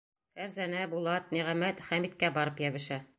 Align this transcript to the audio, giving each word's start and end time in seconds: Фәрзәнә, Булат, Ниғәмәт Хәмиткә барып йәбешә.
Фәрзәнә, 0.37 0.79
Булат, 0.93 1.29
Ниғәмәт 1.37 1.83
Хәмиткә 1.91 2.31
барып 2.39 2.65
йәбешә. 2.67 3.03